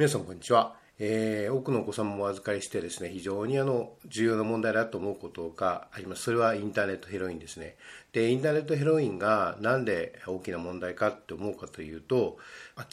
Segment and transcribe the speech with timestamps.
[0.00, 6.22] 皆さんこんにちは、えー、多くのお子さんもお預かりしてですね非常にあの重要な問題だと思うことがあります。
[6.22, 7.76] それはインターネットヘロインですね。
[8.10, 12.38] でインターネットヘロインがなんで大きな問題かって思うかというと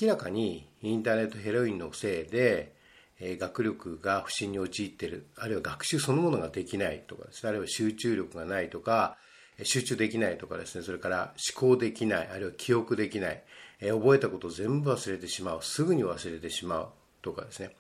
[0.02, 2.74] 明らかにインターネットヘロインのせいで
[3.22, 5.28] 学力が不振に陥っている。
[5.38, 7.48] あるいは学習そのものができないとかですね。
[7.48, 9.16] あるいは集中力がないとか
[9.64, 10.84] 集中できないとかですね。
[10.84, 12.28] それから思考できない。
[12.28, 13.42] あるいは記憶できない。
[13.82, 16.88] え覚えたことを全部忘れてしまうすぐに忘れてしまう
[17.22, 17.72] とかですね、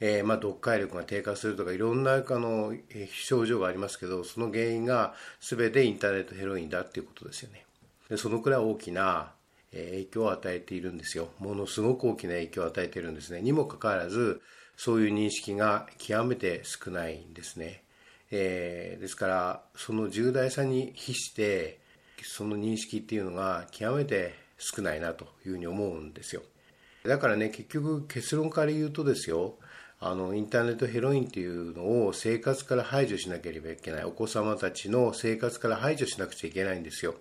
[0.00, 7.64] えー、まあ、読解力が低下するとかいろんなあの、え症状がありますけどその原因が全てインターネットヘロインだっていうことですよね。
[8.08, 9.32] でそのくらい大きな
[9.72, 11.28] 影響を与えているんですよ。
[11.38, 13.40] ものすごく大きな影響を与えているんですね。
[13.40, 14.40] にもかかわらず
[14.76, 17.82] そういう認識が極めて少ないんですね、
[18.30, 21.80] え、ですからその重大さに比して
[22.22, 26.42] その認識っていうのが極めて少ないなというふうに思うんですよ。
[27.04, 29.54] だからね結局結論から言うとですよ
[30.00, 37.14] あのインターネットヘロインっていうのを生活から排除しなければいけないお子様たちの生活から排除しなくちゃいけないんですよ。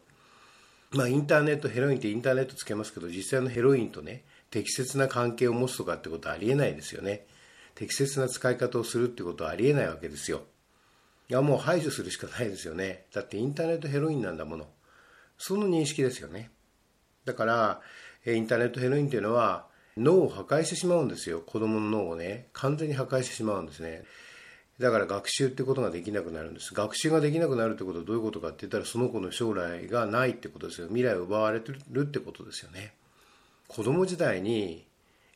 [0.92, 7.26] まあインターネットヘロインってインターネットつけますけど実際のヘロインとね適切な関係を持つとかってことはありえないですよね。
[7.76, 10.44] 適切な使い方をするってことはありえないわけですよ。
[11.30, 13.06] いやもう排除するしかないですよね。
[13.14, 14.68] だってインターネットヘロインなんだもの。
[15.38, 16.52] その認識ですよね。
[17.26, 17.82] だから
[18.26, 21.42] インターネットヘロインっていうのは脳を破壊してしまうんですよ。
[21.42, 22.48] 子供の脳をね。
[22.54, 24.04] 完全に破壊してしまうんですね。
[24.80, 26.74] だから学習ってことができなくなるんです。
[26.74, 30.88] 学習ができなくなるってことはどういうことかって言ったらその子の将来がないってことですよ。
[30.88, 32.94] 未来を奪われてるってことですよね。
[33.68, 34.86] 子供時代に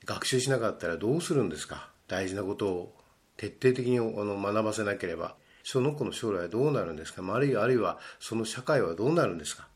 [0.06, 1.90] 学習しなかったらどうするんですか？
[2.08, 2.96] 大事なことを
[3.38, 5.36] 徹底的にあの学ばせなければ。
[5.64, 7.22] その子の将来はどうなるんですか？
[7.34, 9.64] あるいあるいはその社会はどうなるんですか？
[9.64, 9.68] っ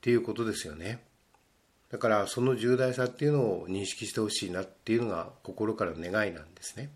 [0.00, 1.02] ていうことですよね。
[1.90, 6.90] だからその重大さっていうのを認識してほしいなっていうのが心からの願いなんですね。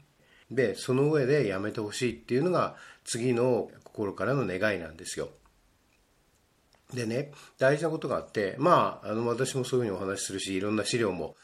[0.51, 5.31] で、その上でやめてほしいっていうのが次の心からの願いなんですよ。
[6.93, 11.35] でね、大事なことがあって、まあ、あの私もそういうふうにお話しするし、いろんな資料も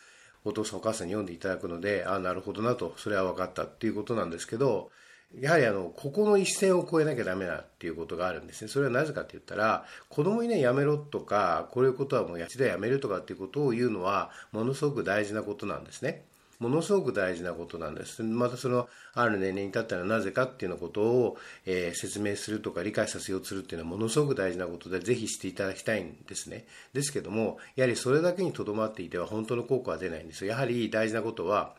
[0.45, 4.91] お父さんお母さんに読んでいただくので、ああ、なるほどなと、それは分かったっていうことなんですけど、
[5.39, 8.69] やはりあの、ここの一線を越えなきゃダメだっていうことがあるんですね。
[8.69, 16.25] それはなぜかって言ったら、子供にね、やめろとか、こういうことはもう一度やめるとかっていうことを言うのは、ものすごく大事なことなんですね。
[16.61, 18.23] ものすごく大事なことなんです。
[18.23, 26.67] またその、ある年齢に至ったらなぜかっていうようなことを、えー、説明するとか理解させようとするっていうのはものすごく大事なことで、ぜひしていただきたいんですね。
[26.93, 30.51] ですけども、やはりそれだけにとどまっていては本当の効果は出ないんですよ。
[30.51, 31.75] やはり大事なことは、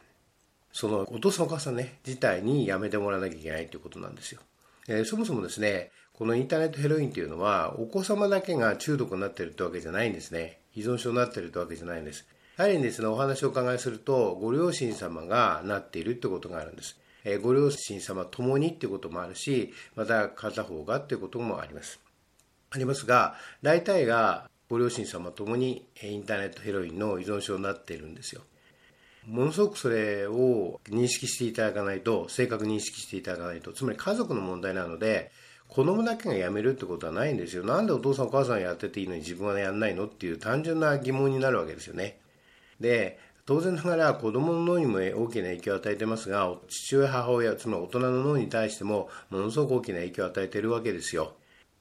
[0.73, 4.41] そのお父さんお母さんね、自体にやめてもらわなきゃいけないということなんですよ。
[4.87, 10.59] えー、そもそもですね、このインターネットヘロインというのは、お子様だけが中毒になっているってわけじゃないんですね。
[10.75, 12.25] 依存症になっているってわけじゃないんです。
[12.57, 16.99] やはりですね、お話をお伺いすると、ご両親様がなっているってことがあるんです。
[17.23, 21.99] えー、ご両親様ともにっていうこともあるし、また片方がっていうこともあります。
[22.71, 28.41] ありますが、大体がご両親様ともにインターネットヘロインの依存症になっているんですよ。
[29.27, 35.31] ものすごくそれを認識していただかないと、正確に認識していただかないと、つまり家族の問題なので、
[35.67, 37.63] 子供だけが辞めるってことはないんですよ。
[37.63, 42.19] なんでお父さんお母さんやってていいのに自分はやんないのっていう単純な疑問になるわけですよね。
[42.81, 51.33] で、当然ながら子供の脳にも大きな影響を与えてますが、父親、母親、つまり大人の脳に対してもものすごく大きな影響を与えているわけですよ。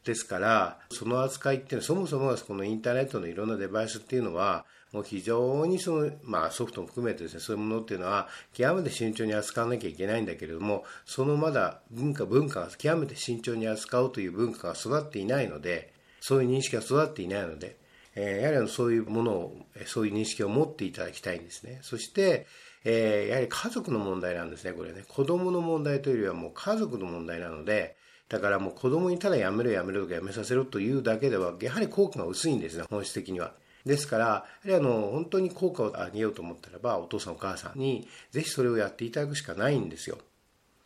[0.05, 17.77] ですから、その扱いっていうのは、そもそもこのインターネットのいろんなデバイスっていうのは、もう非常にその、まあ、ソフトも含めてですね、そういうものっていうのは、極めて慎重に扱わなきゃいけないんだけれども、そのまだ文化、文化が極めて慎重に扱うという文化が育っていないので、そういう認識が育っていないので、
[18.16, 19.56] えー、やはりそういうものを、
[19.87, 21.78] そういう認識を持っていただきたいんですね。
[21.83, 22.47] そして、
[22.84, 25.05] えー、やはり家族の問題なんですね、これね。
[25.06, 27.97] 子供の問題というよりはもう家族の問題なので、
[28.30, 33.52] だからもう子供にただやめろやめろとかやめさせろというだけでは、やはり効果が薄いんですね、本質的には。
[33.84, 40.18] ですから、やはりあの、本当に効果を上げようと思ったらば、お父さんお母さんに、ぜひそれをやっていただくしかないんですよ。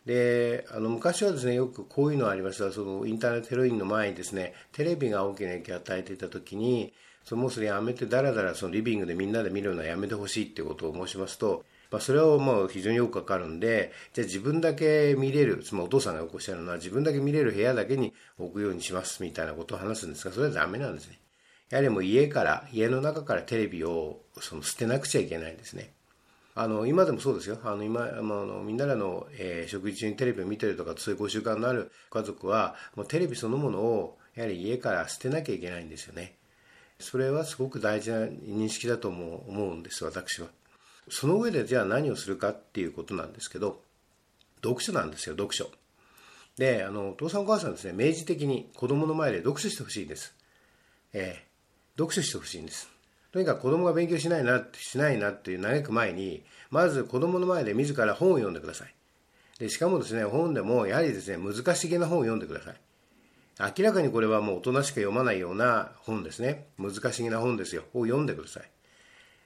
[0.07, 2.71] で、あの、昔はですね、よくこういうのありました。
[2.71, 6.93] その、インターネットヘロインの前にですね、テレビが大きな影響を与えていたときに、
[7.23, 21.19] そのもうそれやめて、だらだらそのリビングでみんなで見るのはやめてほしいっていうことを申しますと、まあ、それはもう非常によくわかるんで、じゃあ自分だけ見れる、つまりお父さんがおっしゃるのは自分だけ見れる部屋だけに置くようにしますみたいなことを話すんですが、それはダメなんですね。
[21.69, 25.91] やはりもう家から、家の中からテレビをその捨てなくちゃいけないんですね。
[26.57, 27.59] あの、今でもそうですよ。
[27.63, 36.35] あの、今、あの、みんならの、えー、食事中にテレビを見てるとか、そういうご習慣のある家族は、もうテレビそのものを、やはり家から捨てなきゃいけないんですよね。
[36.99, 40.47] それはすごく大事な認識だと思う思うんです、私は。
[41.09, 43.81] その上でじゃあ何をするかっていうことなんですけど、
[44.63, 45.69] 読書なんですよ、読書。
[46.57, 50.33] で、あの、お父さんお母さんですね、明示的に子供の前で読書してほしいんです。
[51.13, 52.89] えー、読書してほしいんです。
[53.31, 58.95] とにかく子供が勉強しないな、しないなっていう嘆く前に、まず子供の前で自ら本を読んでください。
[59.59, 62.75] で、しかもですね、本でもやはりですね、難しげな本を読んでください。
[63.77, 66.67] 明らかにこれはもう大人しか読まないような本ですね。
[66.77, 67.83] 難しげな本ですよ。
[67.93, 68.69] を読んでください。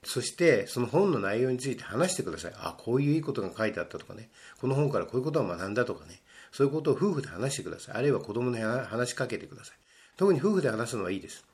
[0.04, 2.54] そして、その本の内容について話してください。
[2.56, 4.30] あ、こういういいことが書いてあったとかね。
[4.62, 6.22] この本からこういうことを学んだとかね。
[6.51, 7.96] そういうことを夫婦で話してください。
[7.96, 9.78] あるいは子供に話しかけてください。
[10.18, 11.46] 特に夫婦で話すのはいいです。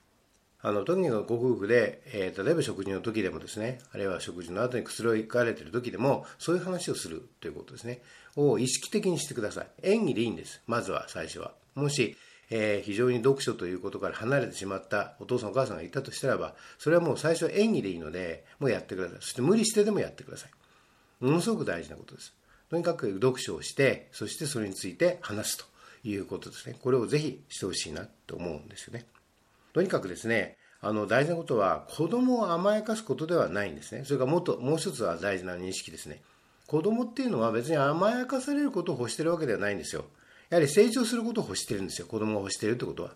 [0.61, 8.01] あの、とにかくご夫婦で、えー、例えば食事の時でもですね、あるいは食事の後に薬を行かれている時でも、そういう話をするということですね。
[8.35, 9.67] を意識的にしてください。
[9.83, 10.61] 演技でいいんです。
[10.65, 11.53] まずは、最初は。
[11.75, 12.17] もし、
[12.49, 19.17] えー、非常に読書ということから離れてしまったお父さんお母さんがいたとしたらば、それはもう最初は演技でいいので、もうやってください。
[19.21, 20.51] そして無理してでもやってください。
[21.23, 22.33] ものすごく大事なことです。
[22.69, 25.65] とにかく読書をして、そしてそれについて話すと
[26.03, 26.75] いうことですね。
[26.81, 29.05] これをぜひしてほしいなと思うんですよね。
[29.73, 34.03] とにかくですね、あの大事なことは子供を甘やかすことではないんですね。
[34.05, 36.21] それからもっともう一つは大事な認識ですね。
[36.67, 40.05] 子供っていうのは別に甘やかされることを欲してるわけではないんですよ。
[40.49, 42.07] やはり成長することを欲してるんですよ。
[42.07, 43.15] 子供が欲してるってことは。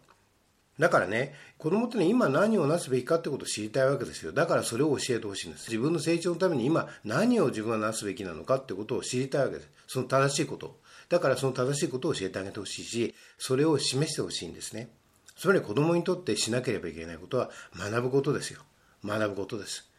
[0.79, 4.31] だからね、子供ってね、今何をなすべきかってことを知りたいわけですよ。
[4.31, 5.67] だからそれを教えてほしいんです。
[5.69, 9.69] 自分の成長のために今何を自分がなすべきなのかってことを知りたいわけです。
[9.87, 10.79] その正しいこと
[11.09, 14.89] だからその正しいことを教えてあげてほしいし、それを示してほしいんですね。
[15.35, 18.61] つまり子供にとってしなければいけないことは学ぶことですよ。
[19.03, 19.89] 学ぶことです。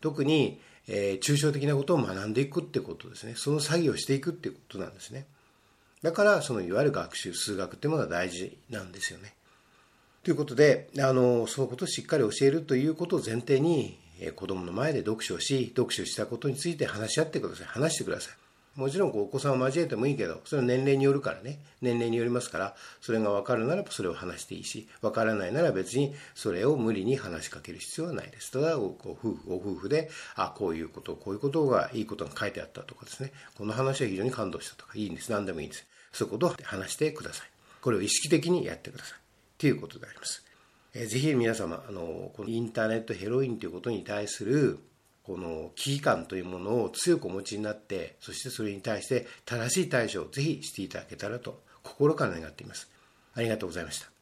[0.00, 3.34] 特に、えー、抽象的なことを学んでいくってことですね。
[3.36, 5.26] その作業をしていくってことなんですね。
[6.02, 9.34] だから、そのいわゆる学習、数学っていうものが大事なんですよね。
[10.22, 17.66] ということで、あの、そのことをしっかり教えるということを前提に、え子供の前で読書をし、読書したことについて話し合ってください。
[17.66, 18.47] 話してください。
[18.78, 28.52] もちろんこうお子さんを交えてもいいけど、それは年齢によるからね、年齢によりますから、それが分かるならばそれを話していいし、分からないなら別にそれを無理に話しかける必要はないです。
[28.52, 35.32] ただ、ご夫婦、ご夫婦で、あ、こういうこと、こういうことが、いいことが書いてあったとかですね、この話は非常に感動したとか、いいんです。
[35.32, 35.84] 何でもいいんです。
[36.12, 37.48] そういうことを話してください。
[37.82, 39.18] これを意識的にやってください。
[39.58, 40.44] ということであります。
[40.94, 44.78] えー、ぜひ皆様、あの、このインターネットヘロインということに対する
[45.28, 52.90] この危機感というものを強くお持ちになって、そしてそれに対して正しい対処をぜひしていただけたらと心から願っています。
[53.34, 54.17] ありがとうございました。